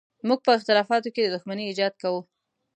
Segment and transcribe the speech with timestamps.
[0.27, 2.21] موږ په اختلافاتو کې د دښمنۍ ایجاد کوو.